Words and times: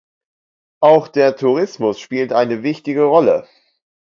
Auch 0.79 1.09
der 1.09 1.35
Tourismus 1.35 1.99
spielt 1.99 2.33
eine 2.33 2.63
wichtige 2.63 3.03
Rolle. 3.03 3.47